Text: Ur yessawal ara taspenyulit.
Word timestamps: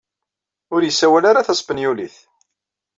Ur 0.73 0.81
yessawal 0.83 1.23
ara 1.29 1.47
taspenyulit. 1.47 2.15